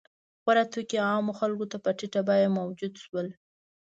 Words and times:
•خوراکي 0.41 0.71
توکي 0.73 0.97
عامو 1.07 1.31
خلکو 1.39 1.65
ته 1.71 1.77
په 1.83 1.89
ټیټه 1.97 2.21
بیه 2.27 2.49
موجود 2.57 2.93
شول. 3.03 3.27